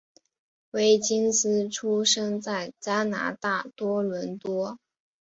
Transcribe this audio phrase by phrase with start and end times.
[0.71, 4.79] 威金斯出生在加拿大多伦多。